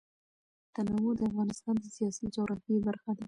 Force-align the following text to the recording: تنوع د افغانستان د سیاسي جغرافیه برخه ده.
تنوع 0.73 1.11
د 1.17 1.21
افغانستان 1.29 1.75
د 1.79 1.85
سیاسي 1.95 2.25
جغرافیه 2.35 2.79
برخه 2.87 3.09
ده. 3.15 3.19